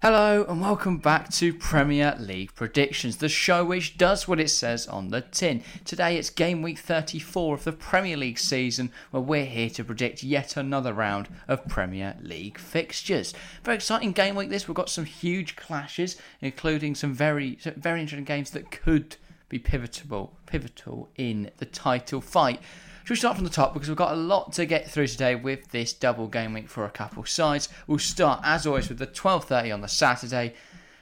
[0.00, 4.86] Hello and welcome back to Premier League Predictions, the show which does what it says
[4.86, 5.60] on the tin.
[5.84, 10.22] Today it's game week 34 of the Premier League season where we're here to predict
[10.22, 13.34] yet another round of Premier League fixtures.
[13.64, 14.68] Very exciting game week this.
[14.68, 19.16] We've got some huge clashes, including some very very interesting games that could
[19.48, 22.60] be pivotal pivotal in the title fight.
[23.08, 25.34] Should we start from the top because we've got a lot to get through today
[25.34, 27.70] with this double game week for a couple sides.
[27.86, 30.52] We'll start as always with the 12:30 on the Saturday,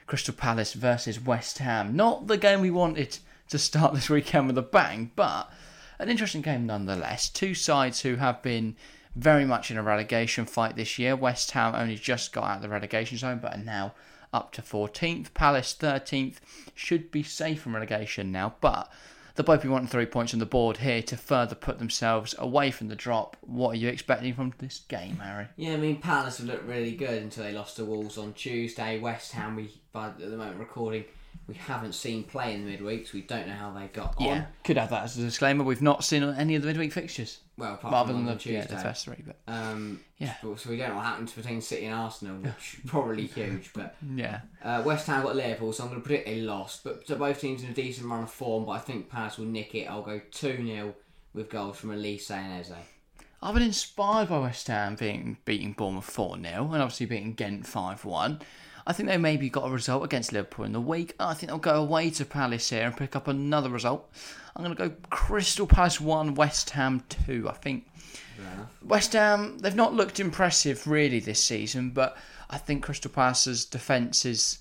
[0.05, 1.97] Crystal Palace versus West Ham.
[1.97, 3.17] Not the game we wanted
[3.49, 5.51] to start this weekend with a bang, but
[5.99, 7.27] an interesting game nonetheless.
[7.27, 8.77] Two sides who have been
[9.13, 11.13] very much in a relegation fight this year.
[11.13, 13.93] West Ham only just got out of the relegation zone, but are now
[14.31, 15.33] up to 14th.
[15.33, 16.37] Palace 13th
[16.73, 18.89] should be safe from relegation now, but
[19.37, 22.71] they'll both be wanting three points on the board here to further put themselves away
[22.71, 23.37] from the drop.
[23.41, 25.47] What are you expecting from this game, Harry?
[25.55, 28.99] Yeah, I mean Palace have looked really good until they lost to Wolves on Tuesday.
[28.99, 31.05] West Ham, we by at the moment recording,
[31.47, 34.45] we haven't seen play in the midweek, so we don't know how they got on.
[34.63, 35.63] could have that as a disclaimer.
[35.63, 38.61] We've not seen any of the midweek fixtures, Well, apart other from than the, yeah,
[38.61, 38.75] Tuesday.
[38.75, 39.23] the first three.
[39.25, 40.35] But Um, Yeah.
[40.41, 43.71] So we don't know what happens between City and Arsenal, which is probably huge.
[43.73, 46.83] But yeah, uh, West Ham got Liverpool, so I'm going to predict they lost.
[46.83, 49.73] But both teams in a decent run of form, but I think Palace will nick
[49.75, 49.85] it.
[49.85, 50.95] I'll go two 0
[51.33, 52.71] with goals from Olise and Eze.
[53.41, 57.65] I've been inspired by West Ham being beating Bournemouth four 0 and obviously beating Ghent
[57.67, 58.41] five one.
[58.87, 61.13] I think they maybe got a result against Liverpool in the week.
[61.19, 64.09] I think they'll go away to Palace here and pick up another result.
[64.55, 67.49] I'm going to go Crystal Palace 1, West Ham 2.
[67.49, 67.85] I think
[68.39, 68.69] enough.
[68.81, 72.17] West Ham, they've not looked impressive really this season, but
[72.49, 74.59] I think Crystal Palace's defence is.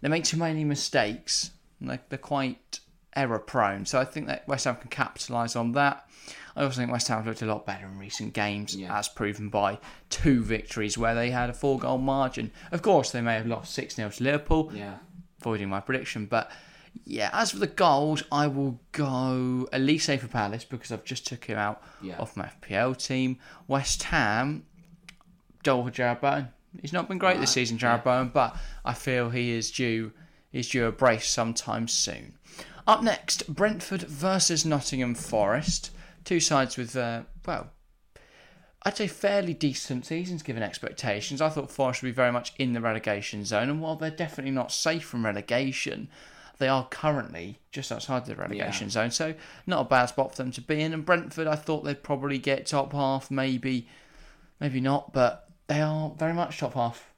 [0.00, 1.50] They make too many mistakes.
[1.80, 2.80] They're quite
[3.14, 3.84] error prone.
[3.84, 6.08] So I think that West Ham can capitalise on that.
[6.58, 8.98] I also think West Ham have looked a lot better in recent games, Yeah.
[8.98, 9.78] as proven by
[10.10, 12.50] two victories where they had a four goal margin.
[12.72, 14.96] Of course, they may have lost 6 0 to Liverpool, Yeah.
[15.40, 16.26] avoiding my prediction.
[16.26, 16.50] But
[17.04, 21.44] yeah, as for the goals, I will go Olise for Palace because I've just took
[21.44, 22.18] him out Yeah.
[22.18, 23.38] off my FPL team.
[23.68, 24.64] West Ham,
[25.62, 26.48] Joel for Jarrod Bowen.
[26.80, 30.12] He's not been great this season, Jarrod Bowen, but I feel he is due
[30.52, 32.32] is due a brace sometime soon.
[32.86, 35.90] Up next, Brentford versus Nottingham Forest.
[36.28, 37.70] Two sides with uh, well,
[38.82, 41.40] I'd say fairly decent seasons given expectations.
[41.40, 44.50] I thought Forest would be very much in the relegation zone, and while they're definitely
[44.50, 46.10] not safe from relegation,
[46.58, 49.10] they are currently just outside the relegation zone.
[49.10, 50.92] So not a bad spot for them to be in.
[50.92, 53.88] And Brentford, I thought they'd probably get top half, maybe,
[54.60, 57.10] maybe not, but they are very much top half.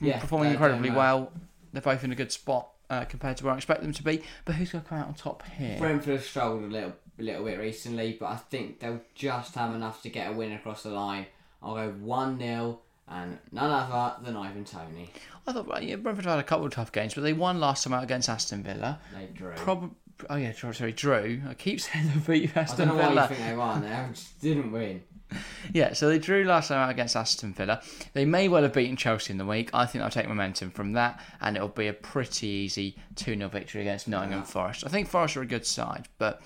[0.00, 1.30] Yeah, performing incredibly well.
[1.72, 4.22] They're both in a good spot uh, compared to where I expect them to be.
[4.44, 5.78] But who's going to come out on top here?
[5.78, 9.74] Brentford have struggled a little, a little bit recently, but I think they'll just have
[9.74, 11.26] enough to get a win across the line.
[11.62, 12.78] I'll go 1 0
[13.10, 15.10] and none other than Ivan Toney.
[15.46, 17.84] I thought well, yeah, Brentford had a couple of tough games, but they won last
[17.84, 19.00] time out against Aston Villa.
[19.14, 19.52] They drew.
[19.56, 19.90] Probably.
[20.28, 21.40] Oh yeah, sorry, Drew.
[21.48, 23.00] I keep saying they beat Aston Villa.
[23.00, 23.82] I don't know why you think they won.
[23.82, 25.02] They just didn't win.
[25.74, 27.82] Yeah, so they drew last time out against Aston Villa.
[28.14, 29.68] They may well have beaten Chelsea in the week.
[29.74, 33.48] I think they'll take momentum from that, and it'll be a pretty easy 2 0
[33.50, 34.84] victory against Nottingham Forest.
[34.86, 36.40] I think Forest are a good side, but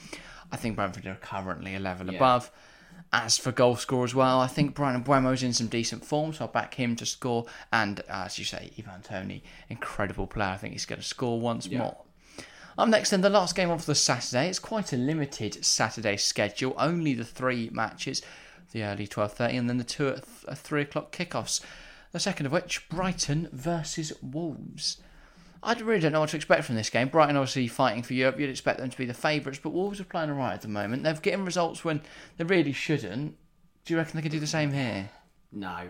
[0.52, 2.16] I think Brentford are currently a level Yeah.
[2.18, 2.50] above.
[3.12, 6.44] As for goal score as well, I think Bryan Mbeumo's in some decent form, so
[6.44, 7.46] I'll back him to score.
[7.72, 10.50] And uh, as you say, Ivan Toney, incredible player.
[10.50, 11.78] I think he's going to score once Yeah.
[11.78, 11.96] more.
[12.78, 14.48] Up next, then, the last game of the Saturday.
[14.48, 16.74] It's quite a limited Saturday schedule.
[16.78, 18.22] Only the three matches,
[18.72, 21.60] the early twelve thirty, and then the two at th- uh, three o'clock kickoffs.
[22.12, 25.02] The second of which, Brighton versus Wolves.
[25.62, 27.08] I really don't know what to expect from this game.
[27.08, 28.38] Brighton obviously fighting for Europe.
[28.38, 31.04] You'd expect them to be the favourites, but Wolves are playing alright at the moment.
[31.04, 32.02] They're getting results when
[32.36, 33.36] they really shouldn't.
[33.84, 35.10] Do you reckon they can do the same here?
[35.52, 35.88] No.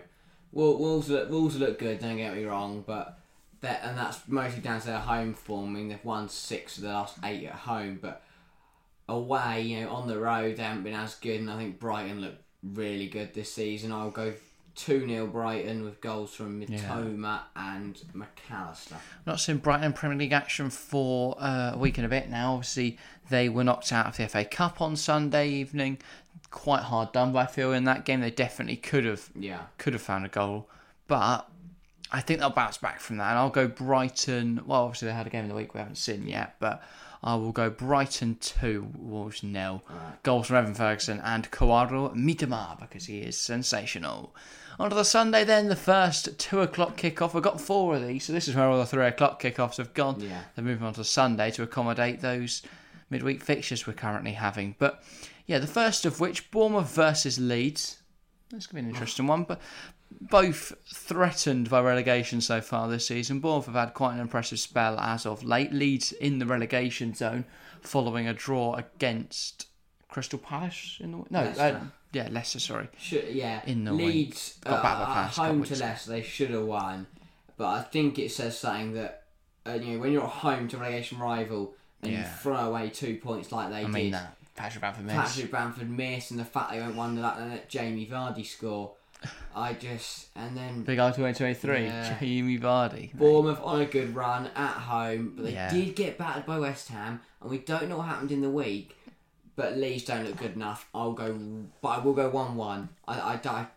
[0.51, 3.17] Wolves look, Wolves look good, don't get me wrong, but
[3.61, 5.75] that and that's mostly down to their home form.
[5.75, 8.21] I mean, they've won six of the last eight at home, but
[9.09, 11.39] away, you know, on the road, they haven't been as good.
[11.39, 13.91] And I think Brighton look really good this season.
[13.91, 14.33] I'll go
[14.75, 18.95] 2 0 Brighton with goals from Mitoma and Mac Allister.
[19.25, 22.53] Not seen Brighton in Premier League action for uh, a week and a bit now.
[22.53, 22.97] Obviously,
[23.29, 25.99] they were knocked out of the FA Cup on Sunday evening.
[26.49, 29.63] Quite hard done, by feel in that game they definitely could have Yeah.
[29.77, 30.67] could have found a goal.
[31.07, 31.47] But
[32.11, 33.29] I think they'll bounce back from that.
[33.29, 34.61] And I'll go Brighton.
[34.65, 36.81] Well, obviously they had a game of the week we haven't seen yet, but
[37.23, 39.83] I will go Brighton two, Wolves nil.
[40.23, 44.35] Goals from Evan Ferguson and Kaoru Mitoma because he is sensational.
[44.79, 47.33] On to the Sunday then, the first two o'clock kickoff.
[47.33, 49.93] We've got four of these, so this is where all the three o'clock kickoffs have
[49.93, 50.19] gone.
[50.19, 50.41] Yeah.
[50.55, 52.63] They're moving on to Sunday to accommodate those
[53.09, 54.75] midweek fixtures we're currently having.
[54.79, 55.03] But
[55.45, 57.99] yeah, the first of which Bournemouth versus Leeds.
[58.49, 59.43] That's going to be an interesting one.
[59.43, 59.61] But
[60.21, 63.39] both threatened by relegation so far this season.
[63.39, 65.71] Bournemouth have had quite an impressive spell as of late.
[65.73, 67.45] Leeds in the relegation zone
[67.81, 69.67] following a draw against
[70.09, 71.81] Crystal Palace in the no, uh, Leicester.
[72.13, 72.59] yeah, Leicester.
[72.59, 75.75] Sorry, Should, yeah, In the Leeds Got uh, back the at past home to.
[75.75, 77.07] Leicester, they should have won.
[77.57, 79.23] But I think it says something that
[79.65, 82.89] uh, you know when you're at home to a relegation rival and you throw away
[82.89, 83.91] two points like they I did.
[83.93, 85.15] mean that Patrick Bamford miss.
[85.15, 88.93] Patrick Bamford miss and the fact they went one that and let Jamie Vardy score.
[89.55, 92.17] I just and then Big R twenty twenty three, Yeah.
[92.19, 93.13] Jamie Vardy.
[93.13, 95.71] Bournemouth on a good run at home, but they Yeah.
[95.71, 98.95] did get battered by West Ham, and we don't know what happened in the week.
[99.55, 100.87] But Leeds don't look good enough.
[100.95, 101.37] I'll go,
[101.81, 102.89] but I will go one-one.
[103.07, 103.67] I, I, I,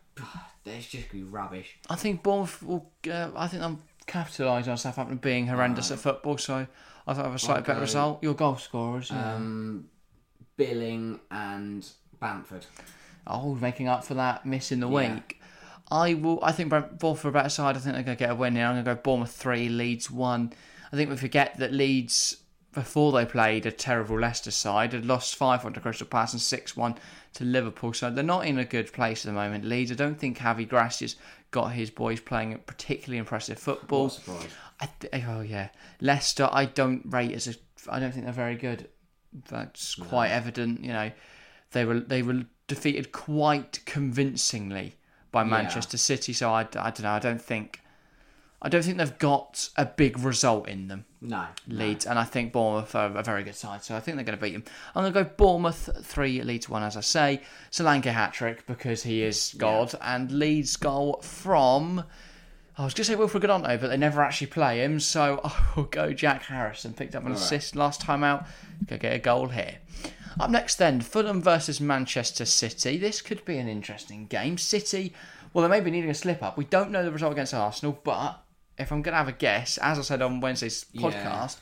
[0.65, 1.77] it's just gonna be rubbish.
[1.91, 2.91] I think Bournemouth will.
[3.11, 6.67] Uh, I think I'm capitalising on Southampton being horrendous at football, so
[7.07, 8.23] I thought I have a slightly better go- result.
[8.23, 9.35] Your goal scorers, yeah.
[9.35, 9.89] Um,
[10.57, 11.87] Billing and
[12.21, 12.65] Bamford.
[13.27, 15.15] Oh, making up for that miss in the Yeah.
[15.15, 15.41] week.
[15.91, 16.41] I will.
[16.43, 17.77] I think Brent- Bournemouth are a better side.
[17.77, 18.67] I think they're going to get a win here.
[18.67, 20.53] I'm going to go Bournemouth three, Leeds one.
[20.93, 22.39] I think we forget that Leeds
[22.73, 26.43] before they played a terrible Leicester side had lost five one to Crystal Palace and
[26.43, 26.97] six one
[27.35, 27.93] to Liverpool.
[27.93, 29.65] So they're not in a good place at the moment.
[29.65, 29.93] Leeds.
[29.93, 31.17] I don't think Javi Gracia's
[31.53, 34.05] got his boys playing particularly impressive football.
[34.05, 34.49] What a surprise.
[34.81, 35.69] I th- oh yeah,
[36.01, 36.49] Leicester.
[36.53, 37.55] I don't rate as a.
[37.89, 38.89] I don't think they're very good.
[39.49, 40.83] That's quite evident.
[40.83, 41.13] You know,
[41.73, 44.97] they were they were defeated quite convincingly
[45.33, 46.33] by Manchester City.
[46.33, 47.11] So I, I don't know.
[47.11, 47.81] I don't think.
[48.63, 51.77] I don't think they've got a big result in them, No, no.
[51.77, 54.39] Leeds, and I think Bournemouth are a very good side, so I think they're going
[54.39, 54.65] to beat them.
[54.95, 57.43] I'm going to go Bournemouth three, Leeds one, as I say.
[57.71, 62.05] Solanke hat trick because he is God, and Leeds goal from
[62.79, 65.53] I was going to say Wilfried Gnonto, but they never actually play him, so I
[65.77, 66.93] will go Jack Harrison.
[66.93, 67.43] Picked up an Alright.
[67.43, 68.47] assist last time out.
[68.87, 69.77] Go get a goal here.
[70.39, 72.99] Up next, then, Fulham versus Manchester City.
[72.99, 74.59] This could be an interesting game.
[74.59, 75.15] City,
[75.55, 76.59] well, they may be needing a slip up.
[76.59, 78.43] We don't know the result against Arsenal, but
[78.79, 81.03] if I'm going to have a guess, as I said on Wednesday's Yeah.
[81.11, 81.57] podcast,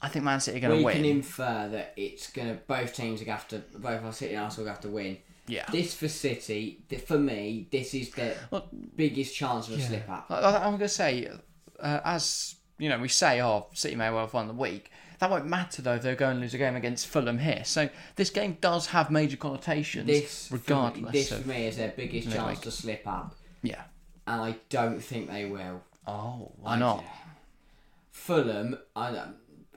[0.00, 0.96] I think Man City are going to win.
[0.96, 4.34] we can infer that it's gonna both teams are gonna have to both our City
[4.34, 5.18] and Arsenal are gonna have to win.
[5.46, 5.64] Yeah.
[5.70, 10.26] This for City, for me, this is the Well, biggest chance of a slip up.
[10.30, 11.28] I- I- I'm going to say,
[11.80, 14.90] uh, as you know, we say, oh, City may well have won the week.
[15.22, 17.62] That won't matter though if they're going to lose a game against Fulham here.
[17.64, 21.12] So this game does have major connotations, This, for me- regardless.
[21.12, 22.44] this for me is their biggest midweek.
[22.44, 23.82] chance to slip up, yeah.
[24.26, 25.80] and I don't think they will.
[26.08, 27.04] Oh, why I- not?
[28.10, 29.26] Fulham, I,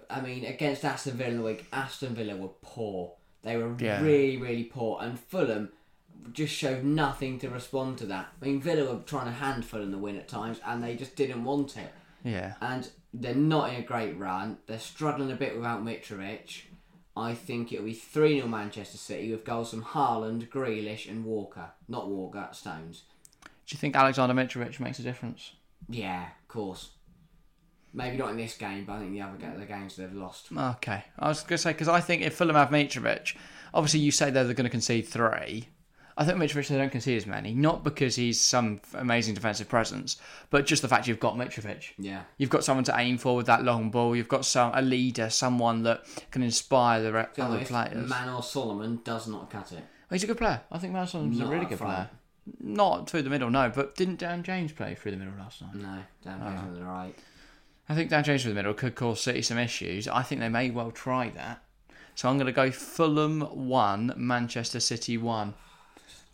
[0.10, 3.14] I mean, against Aston Villa week, Aston Villa were poor.
[3.44, 4.02] They were Yeah.
[4.02, 5.70] really, really poor, and Fulham
[6.32, 8.30] just showed nothing to respond to that.
[8.42, 11.16] I mean, Villa were trying to hand Fulham the win at times, and they just
[11.16, 11.92] didn't want it.
[12.26, 12.56] Yeah.
[12.60, 14.58] And they're not in a great run.
[14.68, 16.64] They're struggling a bit without Mitrovic.
[17.16, 21.70] I think it'll be 3 0 Manchester City with goals from Haaland, Grealish, and Walker.
[21.88, 23.04] Not Walker, Stones.
[23.44, 25.54] Do you think Alexander Mitrovic makes a difference?
[25.88, 26.90] Yeah, of course.
[27.94, 30.50] Maybe not in this game, but I think the other ga- the games they've lost.
[30.52, 31.06] Okay.
[31.18, 33.36] I was going to say, because I think if Fulham have Mitrovic,
[33.74, 35.70] obviously you say they're going to concede three.
[36.18, 37.54] I think Mitrovic, they don't concede as many.
[37.54, 40.16] Not because he's some amazing defensive presence,
[40.50, 41.90] but just the fact you've got Mitrovic.
[41.98, 42.22] Yeah.
[42.38, 44.16] You've got someone to aim for with that long ball.
[44.16, 48.10] You've got some a leader, someone that can inspire the re- other players.
[48.10, 49.84] Manor Solomon does not cut it.
[50.10, 50.62] he's a good player.
[50.72, 51.94] I think Madison's a Not a really good front.
[51.94, 52.10] player.
[52.62, 53.70] Not through the middle, no.
[53.74, 55.76] But didn't Dan James play through the middle last night?
[55.76, 57.14] No, Dan plays on the right.
[57.90, 60.08] I think Dan James through the middle could cause City some issues.
[60.08, 61.62] I think they may well try that.
[62.14, 65.54] So I'm going to go Fulham 1, Manchester City 1.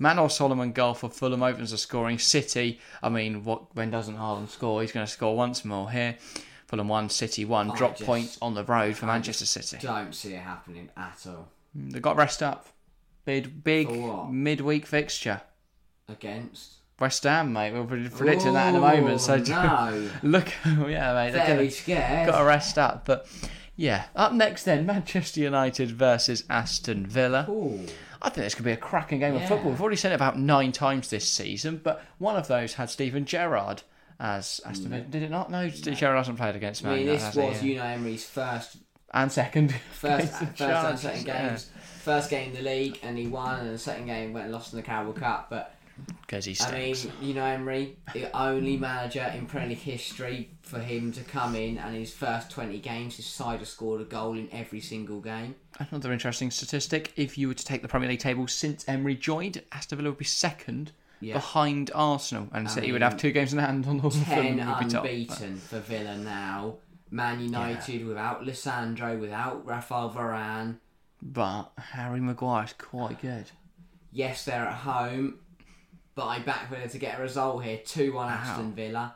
[0.02, 2.18] Manor Solomon goal for Fulham opens the scoring.
[2.18, 4.82] City, I mean, what when doesn't Haaland score?
[4.82, 6.18] He's going to score once more here.
[6.66, 7.70] Fulham 1, City 1.
[7.70, 9.78] I Drop just- points on the road for I Manchester City.
[9.80, 11.50] Don't see it happening at all.
[11.74, 12.66] Hmm, they've got rest up.
[13.26, 13.90] Big, big
[14.30, 15.42] midweek fixture.
[16.10, 16.78] Against.
[17.00, 17.72] West Ham, mate.
[17.72, 19.22] We're predicting that in a moment.
[19.22, 20.10] So no.
[20.24, 21.34] look, yeah, mate.
[21.34, 22.28] Very gonna, scared.
[22.28, 23.06] got to rest up.
[23.06, 23.28] But
[23.76, 27.46] yeah, up next then, Manchester United versus Aston Villa.
[27.50, 27.86] Ooh.
[28.22, 29.72] I think this could be a cracking game of football.
[29.72, 33.26] We've already said it about nine times this season, but one of those had Steven
[33.26, 33.84] Gerrard
[34.20, 34.90] as Aston mm.
[34.90, 35.04] Villa.
[35.04, 35.50] Did it not?
[35.50, 37.82] No, Gerrard hasn't played against I mean, this was Yeah.
[37.82, 38.78] Unai Emery's first,
[39.12, 39.74] and second.
[39.94, 41.50] first, first and second yeah.
[41.50, 41.70] games.
[42.04, 44.74] First game in the league, and he won, and the second game went and lost
[44.74, 45.50] in the Carabao Cup.
[45.50, 45.76] But
[46.22, 47.18] because he I mean, stinks.
[47.22, 51.96] Unai Emery, the only manager in Premier League history for him to come in, and
[51.96, 55.56] his first twenty games, his side has scored a goal in every single game.
[55.80, 59.62] Another interesting statistic: if you were to take the Premier League table since Emery joined,
[59.72, 61.34] Aston Villa would be second Yeah.
[61.34, 64.24] behind Arsenal, and City would have two games in hand on all of them.
[64.26, 65.04] Ten be top.
[65.06, 66.76] unbeaten for Villa now.
[67.14, 70.78] Man United without Lisandro, without Rafael Varane.
[71.22, 73.52] But Harry Maguire's quite good.
[74.14, 75.40] Yes, they're at home.
[76.16, 77.80] But I back Villa to get a result here.
[77.86, 79.16] 2 1 Aston Villa.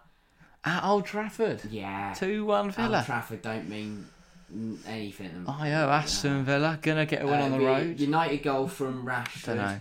[0.64, 1.62] At Old Trafford.
[1.70, 2.14] Yeah.
[2.18, 2.98] 2 1 Villa.
[2.98, 4.08] Old Trafford don't mean
[4.54, 5.30] mm, anything.
[5.30, 5.46] to them.
[5.48, 8.00] Oh, Aston Villa gonna get a win Uh, on the road.
[8.00, 9.46] United goal from Rashford.
[9.46, 9.80] Don't know.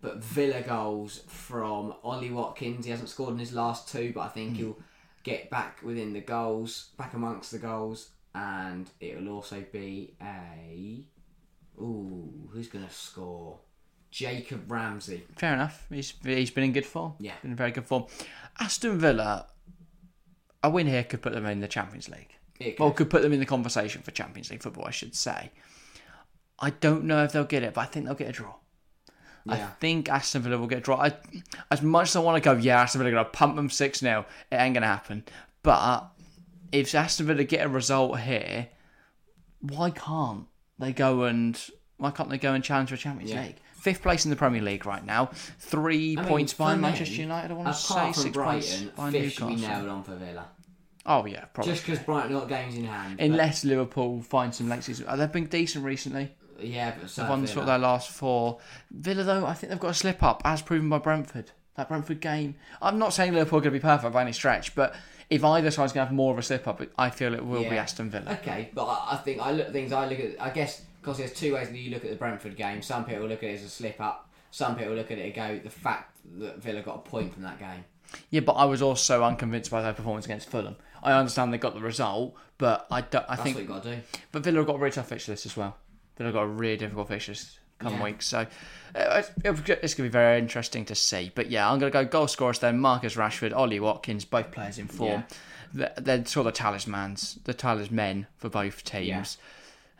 [0.00, 2.84] But Villa goals from Ollie Watkins.
[2.84, 4.56] He hasn't scored in his last two, but I think Hmm.
[4.56, 4.78] he'll
[5.24, 11.04] get back within the goals, back amongst the goals, and it'll also be a.
[11.80, 13.58] Ooh, who's gonna score?
[14.16, 15.24] Jacob Ramsey.
[15.36, 15.84] Fair enough.
[15.90, 17.12] He's he's been in good form.
[17.20, 17.34] Yeah.
[17.42, 18.06] been in very good form.
[18.58, 19.44] Aston Villa,
[20.62, 22.34] a win here could put them in the Champions League.
[22.58, 25.14] It Well, could- could put them in the conversation for Champions League football, I should
[25.14, 25.50] say.
[26.58, 28.54] I don't know if they'll get it, but I think they'll get a draw.
[29.48, 30.96] I think Aston Villa will get a draw.
[30.96, 31.12] I,
[31.70, 33.68] as much as I want to go, yeah, Aston Villa are going to pump them
[33.68, 35.24] 6 0, it ain't going to happen.
[35.62, 36.08] But
[36.72, 38.68] if Aston Villa get a result here,
[39.60, 40.46] why can't
[40.78, 41.60] they go and
[41.98, 43.42] why can't they go and challenge for a Champions Yeah.
[43.42, 43.56] League?
[43.74, 47.52] Fifth place in the Premier League right now, three I mean, points behind Manchester United.
[47.52, 49.76] I want to say six points Brighton, behind fifth should be Newcastle.
[49.76, 50.48] nailed on for Villa.
[51.04, 51.72] Oh yeah, probably.
[51.72, 53.18] Just because Brighton got games in hand.
[53.18, 56.32] but- Unless Liverpool find some oh, they've been decent recently.
[56.60, 58.58] yeah, but so They've won sort of their last four.
[58.90, 61.52] Villa, though, I think they've got a slip up, as proven by Brentford.
[61.76, 62.56] That Brentford game.
[62.82, 64.94] I'm not saying Liverpool are going to be perfect by any stretch, but
[65.30, 67.62] if either side's going to have more of a slip up, I feel it will
[67.62, 68.32] be Aston Villa.
[68.42, 69.92] Okay, but I, I think I look at things.
[69.92, 70.40] I look at.
[70.40, 72.82] I guess because there's two ways that you look at the Brentford game.
[72.82, 74.28] Some people look at it as a slip up.
[74.50, 77.44] Some people look at it and go the fact that Villa got a point from
[77.44, 77.84] that game.
[78.30, 80.74] Yeah, but I was also unconvinced by their performance against Fulham.
[81.04, 83.82] I understand they got the result, but I, don't, I That's think what you got
[83.84, 84.02] to do.
[84.32, 85.76] But Villa have got a really tough fixture list as well.
[86.16, 88.04] Villa have got a really difficult fixture list coming Yeah.
[88.04, 88.26] weeks.
[88.26, 88.38] So
[88.96, 91.30] uh, it's, it's going to be very interesting to see.
[91.36, 92.80] But yeah, I'm going to go goal scorers then.
[92.80, 95.22] Marcus Rashford, Ollie Watkins, both players in form.
[95.72, 99.38] They're, they're sort of the talismans, the talismen for both teams.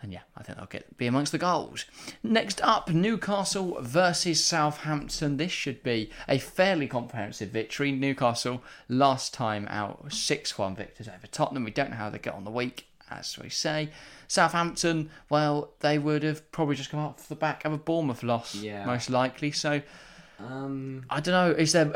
[0.02, 1.86] And yeah, I think they'll get be amongst the goals.
[2.22, 5.38] Next up, Newcastle versus Southampton.
[5.38, 7.92] This should be a fairly comprehensive victory.
[7.92, 11.64] Newcastle last time out, six one victors over Tottenham.
[11.64, 13.88] We don't know how they get on the week, as we say.
[14.28, 18.54] Southampton, well, they would have probably just come off the back of a Bournemouth loss,
[18.54, 18.84] Yeah.
[18.84, 19.50] most likely.
[19.50, 19.80] So
[20.38, 21.50] Um, I don't know.
[21.58, 21.90] Is there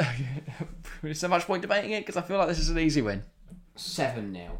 [1.02, 2.00] is there much point debating it?
[2.07, 3.23] Because I feel like this is an easy win.
[3.76, 4.59] seven 0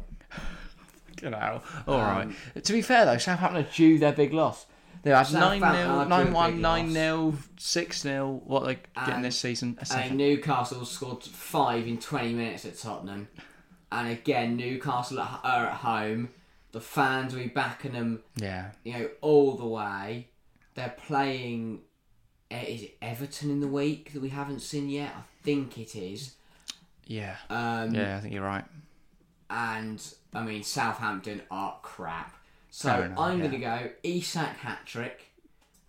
[1.23, 2.23] You know, all right.
[2.23, 4.65] Um, To be fair though, Southampton are due their big loss.
[5.03, 6.93] They had 9 Southampton 0, are due 9 a 1, big 9 loss.
[6.93, 8.41] 0, 6 0.
[8.45, 9.77] What they're getting And- this season?
[9.91, 10.17] A And.
[10.17, 13.27] Newcastle scored five in 20 minutes at Tottenham.
[13.91, 16.29] And again, Newcastle are at home.
[16.71, 18.71] The fans will be backing them, Yeah.
[18.83, 20.27] you know, all the way.
[20.75, 21.81] They're playing.
[22.49, 25.13] eh, Is it Everton in the week that we haven't seen yet?
[25.17, 26.35] I think it is.
[27.05, 27.35] Yeah.
[27.49, 28.63] Um, Yeah, I think you're right.
[29.49, 30.01] And
[30.33, 32.35] I mean, Southampton are crap.
[32.69, 33.47] So enough, I'm yeah.
[33.47, 35.31] going to go Isak hat trick,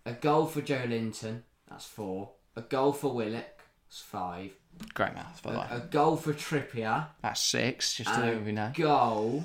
[0.05, 1.41] a goal for Joelinton.
[1.69, 2.31] That's four.
[2.55, 3.61] A goal for Willock.
[3.87, 4.51] That's five.
[4.93, 5.67] Great maths, by the way.
[5.71, 7.07] A goal for Trippier.
[7.21, 8.71] That's six, just to let you know.
[8.75, 9.43] a goal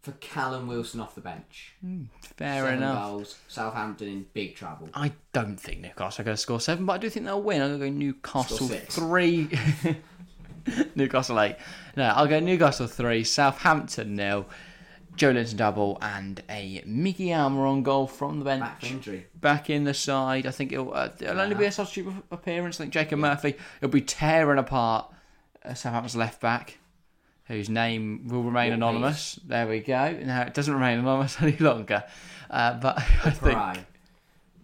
[0.00, 1.74] for Callum Wilson off the bench.
[1.80, 3.04] Hmm, fair Seven enough.
[3.04, 3.38] goals.
[3.48, 4.88] Southampton in big trouble.
[4.94, 7.62] I don't think Newcastle are going to score seven, but I do think they'll win.
[7.62, 9.48] I'm going to go Newcastle three.
[10.94, 11.56] Newcastle eight.
[11.96, 14.46] No, I'll go Newcastle three, Southampton nil,
[15.16, 18.62] Joelinton double, and a Mickey Almiron goal from the bench.
[18.62, 19.26] Back injury.
[19.40, 20.46] back in the side.
[20.46, 22.76] I think it'll, uh, it'll only be a substitute appearance.
[22.80, 25.12] I think Jacob Murphy will be tearing apart
[25.64, 26.78] uh, Southampton's left back,
[27.46, 29.38] whose name will remain What anonymous.
[29.46, 30.18] There we go.
[30.22, 32.04] Now it doesn't remain anonymous any longer.
[32.50, 33.84] Uh, but I think,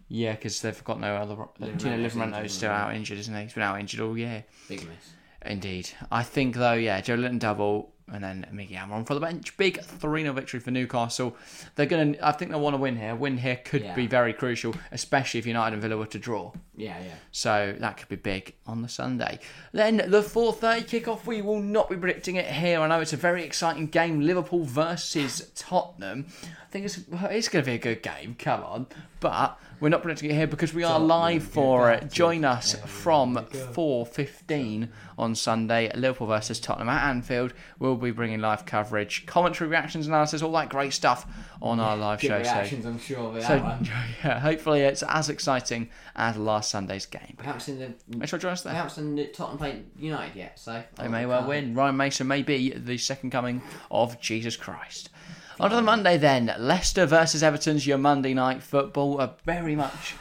[0.08, 1.34] yeah, because they've got no other.
[1.34, 3.42] Livramento Tino Livramento is still out injured, isn't he?
[3.42, 4.44] He's been out injured all year.
[4.68, 5.12] Big miss.
[5.44, 5.90] Indeed.
[6.10, 9.54] I think, though, yeah, Joelinton double and then Mickey Almiron for the bench.
[9.58, 11.36] Big 3 0 victory for Newcastle.
[11.74, 13.14] They're going to, I think they'll want to win here.
[13.14, 13.94] Win here could Yeah.
[13.94, 16.52] be very crucial, especially if United and Villa were to draw.
[16.74, 17.14] Yeah, yeah.
[17.32, 19.38] So that could be big on the Sunday.
[19.72, 21.26] Then the 4:30 kickoff.
[21.26, 22.80] We will not be predicting it here.
[22.80, 24.20] I know it's a very exciting game.
[24.22, 26.26] Liverpool versus Tottenham.
[26.42, 28.36] I think it's it's going to be a good game.
[28.38, 28.86] Come on,
[29.20, 32.10] but we're not predicting it here because we are live for it.
[32.10, 35.90] Join us from 4:15 on Sunday.
[35.94, 37.52] Liverpool versus Tottenham at Anfield.
[37.78, 41.26] We'll be bringing live coverage, commentary, reactions, analysis, all that great stuff
[41.60, 42.42] on our live Good show.
[42.42, 43.56] So- I'm sure, So,
[44.24, 47.34] yeah, hopefully it's as exciting as last Sunday's game.
[47.36, 48.18] Perhaps haven't the.
[48.18, 48.72] Make sure join us there.
[48.72, 50.82] Perhaps in the Tottenham play United yet, so.
[50.96, 51.74] They may well win.
[51.74, 55.10] Ryan Mason may be the second coming of Jesus Christ.
[55.60, 56.54] On to the Monday then.
[56.58, 59.20] Leicester versus Everton's your Monday night football.
[59.20, 60.14] A very much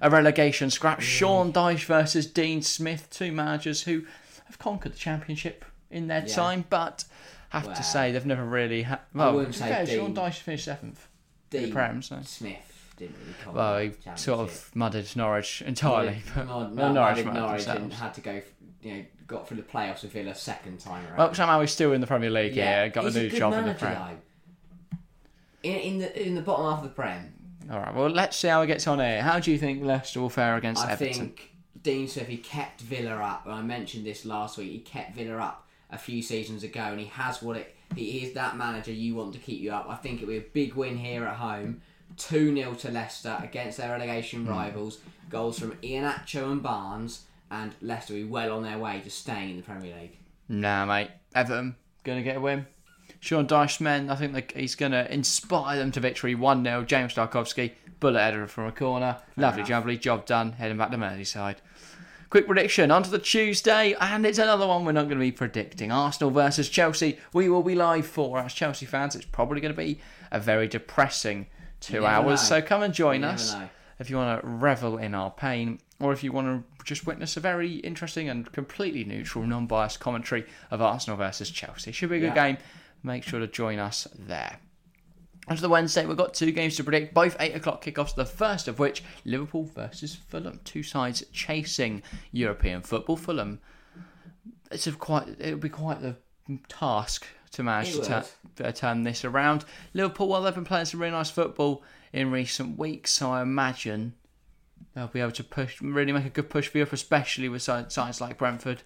[0.00, 0.98] a relegation scrap.
[0.98, 1.02] Mm.
[1.02, 4.02] Sean Dyche versus Dean Smith, two managers who
[4.46, 6.34] have conquered the championship in their Yeah.
[6.34, 7.04] time, but
[7.50, 9.00] have Well, to say they've never really had.
[9.14, 11.08] Well, say fair, Sean Dyche finished seventh.
[11.52, 12.18] in Dean the Prem, so.
[12.24, 13.34] Smith didn't really.
[13.44, 16.22] call Well, he sort of mudded Norwich entirely.
[16.26, 18.42] Yeah, but- Nor- Norwich Norwich, mudded Norwich and had to go.
[18.82, 21.16] You know, got through the playoffs with Villa second time around.
[21.16, 22.54] Well, somehow he's still in the Premier League.
[22.54, 23.94] Yeah, got He's a new good job in the manager, Prem.
[23.94, 24.16] though.
[25.62, 27.32] In, in the in the bottom half of the Prem,
[27.70, 27.94] All right.
[27.94, 29.22] Well, let's see how it gets on here.
[29.22, 31.06] How do you think Leicester will fare against Everton?
[31.06, 31.26] I Everton?
[31.28, 31.50] think
[31.82, 33.46] Dean Smith he kept Villa up.
[33.46, 34.70] And I mentioned this last week.
[34.72, 37.74] He kept Villa up a few seasons ago, and he has what it.
[37.94, 39.86] He is that manager you want to keep you up.
[39.88, 41.82] I think it'll be a big win here at home.
[42.16, 43.92] 2 0 to Leicester against their Hmm.
[44.02, 44.98] relegation rivals.
[45.30, 49.50] Goals from Iheanacho and Barnes, and Leicester will be well on their way to staying
[49.50, 50.18] in the Premier League.
[50.48, 51.10] Nah, mate.
[51.34, 52.66] Everton gonna get a win.
[53.22, 56.34] Sean Dyche men, I think like, he's gonna inspire them to victory.
[56.34, 59.16] One 0 James Tarkowski, bullet header from a corner.
[59.36, 59.84] Lovely enough.
[59.84, 60.50] jubbly, job done.
[60.52, 61.58] Heading back to Merseyside.
[62.30, 65.92] Quick prediction onto the Tuesday, and it's another one we're not going to be predicting.
[65.92, 67.18] Arsenal versus Chelsea.
[67.32, 69.14] We will be live for as Chelsea fans.
[69.14, 70.00] It's probably going to be
[70.32, 71.46] a very depressing
[71.78, 72.40] two hours.
[72.50, 72.56] know.
[72.56, 73.68] So come and join us know.
[74.00, 77.36] if you want to revel in our pain, or if you want to just witness
[77.36, 81.92] a very interesting and completely neutral, non-biased commentary of Arsenal versus Chelsea.
[81.92, 82.48] Should be a good Yeah.
[82.52, 82.58] game.
[83.02, 84.58] Make sure to join us there.
[85.48, 88.24] On to the Wednesday, we've got two games to predict, both 8 o'clock kickoffs, the
[88.24, 90.60] first of which, Liverpool versus Fulham.
[90.64, 93.16] Two sides chasing European football.
[93.16, 93.60] Fulham,
[94.70, 96.16] it's a quite, it'll be quite the
[96.68, 98.24] task to manage to
[98.62, 99.64] uh, turn this around.
[99.94, 101.82] Liverpool, well, they've been playing some really nice football
[102.12, 104.14] in recent weeks, so I imagine
[104.94, 108.20] they'll be able to push, really make a good push for Europe, especially with sides
[108.20, 108.82] like Brentford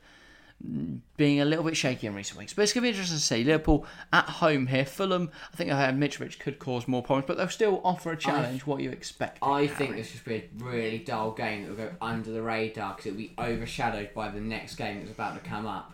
[1.16, 2.54] being a little bit shaky in recent weeks.
[2.54, 3.44] But it's going to be interesting to see.
[3.44, 4.84] Liverpool at home here.
[4.86, 8.16] Fulham, I think I heard Mitrovic could cause more problems, but they'll still offer a
[8.16, 8.66] challenge.
[8.66, 9.38] what you expect?
[9.42, 12.94] I think this should be a really dull game that will go under the radar
[12.94, 15.92] because it'll be overshadowed by the next game that's about to come up.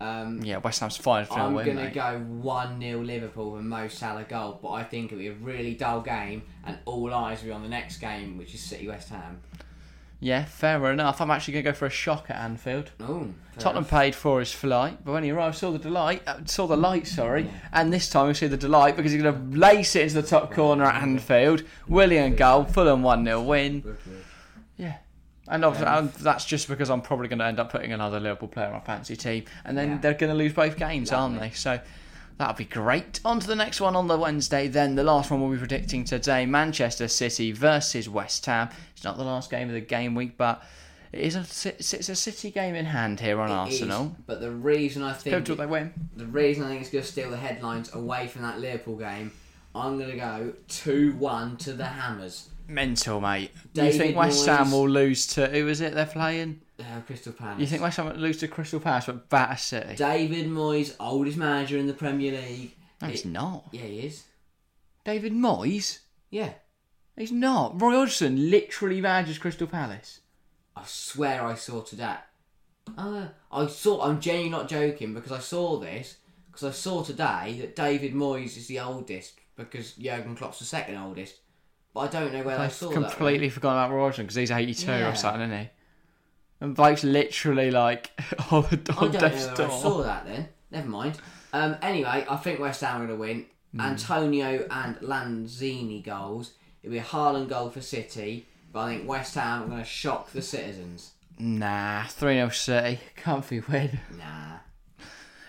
[0.00, 3.86] Um, Yeah, West Ham's fine for I'm going to go 1 0 Liverpool with Mo
[3.86, 7.50] Salah goal, but I think it'll be a really dull game and all eyes will
[7.50, 9.40] be on the next game, which is City West Ham.
[10.22, 11.20] Yeah, fair enough.
[11.20, 12.92] I'm actually going to go for a shock at Anfield.
[13.00, 13.26] Oh,
[13.58, 16.76] Tottenham paid for his flight, but when he arrived, saw the delight, uh, saw the
[16.76, 20.02] light, sorry, and this time we see the delight because he's going to lace it
[20.02, 21.64] into the top corner at Anfield.
[21.88, 23.96] Willian goal, Fulham 1 0 win.
[24.76, 24.98] Yeah.
[25.48, 28.46] And obviously, and that's just because I'm probably going to end up putting another Liverpool
[28.46, 29.98] player on my fancy team, and then Yeah.
[29.98, 31.50] they're going to lose both games, aren't they?
[31.50, 31.80] So
[32.42, 33.20] that'll be great.
[33.24, 36.02] On to the next one on the Wednesday, then the last one we'll be predicting
[36.02, 38.68] today Manchester City versus West Ham.
[38.96, 40.60] It's not the last game of the game week, but
[41.12, 44.16] it is a, it's a City game in hand here on Arsenal.
[44.26, 45.92] but the reason I think they win.
[46.16, 49.30] the reason I think it's going to steal the headlines away from that Liverpool game,
[49.72, 52.48] I'm going to go 2 1 to the Hammers.
[52.66, 53.52] Mental, mate.
[53.72, 56.60] Do you think West Ham will lose to who is it they're playing?
[56.92, 57.60] Uh, Crystal Palace.
[57.60, 59.94] You think West Ham lose to Crystal Palace but batter City?
[59.96, 62.74] David Moyes, oldest manager in the Premier League.
[63.00, 63.68] no, It- not.
[63.72, 64.24] Yeah, he is.
[65.04, 66.00] David Moyes?
[66.30, 66.52] Yeah.
[67.16, 67.80] He's not.
[67.80, 70.20] Roy Hodgson literally manages Crystal Palace.
[70.74, 72.16] I swear I saw today.
[72.96, 74.02] Uh, I saw.
[74.02, 76.16] I'm genuinely not joking because I saw this
[76.50, 80.96] because I saw today that David Moyes is the oldest because Jurgen Klopp's the second
[80.96, 81.36] oldest.
[81.94, 84.50] But I don't know where I I've saw completely forgotten about Roy Hodgson because he's
[84.50, 85.10] 82 Yeah.
[85.10, 85.70] or something, isn't he?
[86.62, 88.12] And Blake's literally like
[88.52, 88.64] on.
[88.64, 90.48] I don't death's know I saw that then.
[90.70, 91.18] Never mind.
[91.52, 93.46] Um, anyway, I think West Ham are going to win.
[93.72, 93.80] Hmm.
[93.80, 96.52] Antonio and Lanzini goals.
[96.82, 99.84] It'll be a Haaland goal for City, but I think West Ham are going to
[99.84, 101.10] shock the citizens.
[101.36, 103.00] Nah, 3 0 City.
[103.16, 103.98] Comfy win.
[104.16, 104.58] Nah.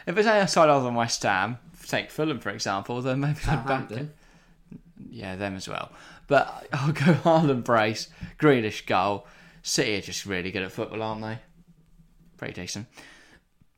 [0.08, 3.68] If it's any side other than West Ham, take Fulham for example, then maybe I'd
[3.68, 4.08] back it.
[5.12, 5.92] Yeah, them as well.
[6.26, 9.28] But I'll go Haaland brace, Grealish goal.
[9.64, 11.40] City are just really good at football, aren't they?
[12.38, 12.86] Pretty decent.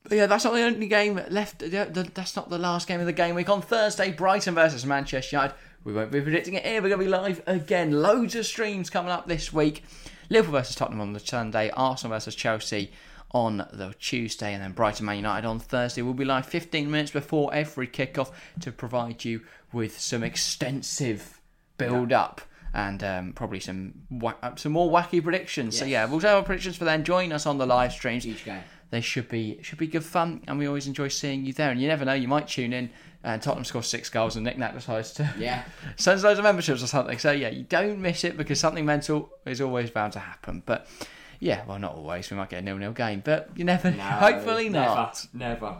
[0.03, 1.59] But yeah, that's not the only game left.
[1.59, 3.49] That's not the last game of the game week.
[3.49, 5.55] On Thursday, Brighton versus Manchester United.
[5.83, 6.81] We won't be predicting it here.
[6.81, 7.91] We're going to be live again.
[7.91, 9.83] Loads of streams coming up this week.
[10.29, 11.69] Liverpool versus Tottenham on the Sunday.
[11.71, 12.91] Arsenal versus Chelsea
[13.31, 14.53] on the Tuesday.
[14.53, 16.01] And then Brighton Man United on Thursday.
[16.01, 21.39] We'll be live 15 minutes before every kickoff to provide you with some extensive
[21.77, 22.41] build up.
[22.77, 25.79] And um, probably some wa- uh, some more wacky predictions.
[25.79, 27.05] So yeah, we'll have our predictions for then.
[27.05, 28.61] Join us on the live streams Huge game.
[28.89, 31.71] they should be should be good fun, and we always enjoy seeing you there.
[31.71, 32.89] And you never know, you might tune in
[33.23, 35.63] and Tottenham scores six goals, and Nick Nat decides to Yeah.
[35.95, 37.17] sends loads of memberships or something.
[37.17, 40.61] So yeah, you don't miss it because something mental is always bound to happen.
[40.65, 40.85] But
[41.39, 42.29] yeah, well, not always.
[42.29, 43.89] We might get a nil-nil game, but you never.
[43.91, 45.27] No, hopefully never, not.
[45.33, 45.77] Never.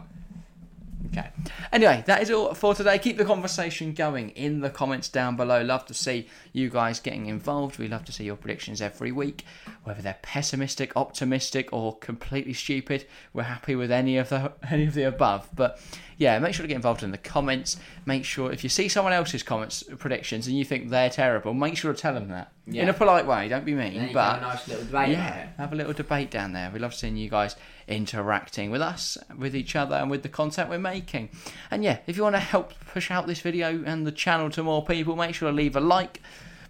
[1.06, 1.28] Okay.
[1.72, 2.98] Anyway, that is all for today.
[2.98, 5.62] Keep the conversation going in the comments down below.
[5.62, 7.78] Love to see you guys getting involved.
[7.78, 9.44] We love to see your predictions every week,
[9.84, 13.06] whether they're pessimistic, optimistic, or completely stupid.
[13.32, 15.48] We're happy with any of the any of the above.
[15.54, 15.80] But
[16.18, 17.76] yeah, make sure to get involved in the comments.
[18.06, 21.76] Make sure if you see someone else's comments predictions and you think they're terrible, make
[21.76, 23.48] sure to tell them that in a polite way.
[23.48, 26.52] Don't be mean, but have a nice little debate yeah, have a little debate down
[26.52, 26.70] there.
[26.72, 30.70] We love seeing you guys interacting with us, with each other, and with the content
[30.70, 31.28] we're making.
[31.70, 34.62] And yeah, if you want to help push out this video and the channel to
[34.62, 36.22] more people, make sure to leave a like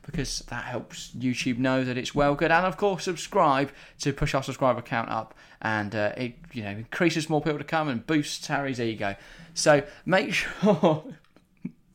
[0.06, 2.50] because that helps YouTube know that it's well good.
[2.50, 6.70] And of course, subscribe to push our subscriber count up, and uh, it you know
[6.70, 9.16] increases more people to come and boosts Harry's ego.
[9.54, 11.04] So make sure.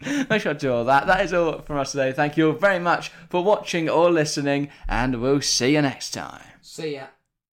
[0.03, 1.05] Make sure to do all that.
[1.05, 2.11] That is all from us today.
[2.11, 6.41] Thank you all very much for watching or listening, and we'll see you next time.
[6.61, 7.20] See ya.